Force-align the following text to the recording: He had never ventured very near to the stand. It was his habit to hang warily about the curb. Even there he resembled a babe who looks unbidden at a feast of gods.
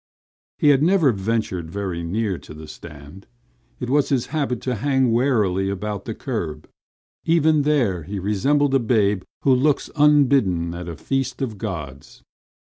He 0.57 0.69
had 0.69 0.81
never 0.81 1.11
ventured 1.11 1.69
very 1.69 2.01
near 2.01 2.39
to 2.39 2.55
the 2.55 2.67
stand. 2.67 3.27
It 3.79 3.87
was 3.87 4.09
his 4.09 4.25
habit 4.33 4.59
to 4.61 4.73
hang 4.81 5.11
warily 5.11 5.69
about 5.69 6.05
the 6.05 6.15
curb. 6.15 6.67
Even 7.25 7.61
there 7.61 8.01
he 8.01 8.17
resembled 8.17 8.73
a 8.73 8.79
babe 8.79 9.21
who 9.43 9.53
looks 9.53 9.91
unbidden 9.95 10.73
at 10.73 10.89
a 10.89 10.95
feast 10.97 11.39
of 11.43 11.59
gods. 11.59 12.23